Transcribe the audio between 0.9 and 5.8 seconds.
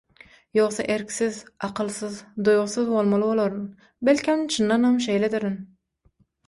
erksiz, akylsyz, duýgusyz bolmaly bolaryn, belkem çyndanam şeýledirin.